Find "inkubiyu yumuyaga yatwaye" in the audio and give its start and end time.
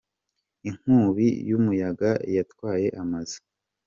0.69-2.87